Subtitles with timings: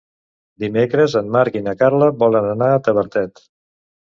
[0.63, 3.45] Dimecres en Marc i na Carla volen anar a Tavertet.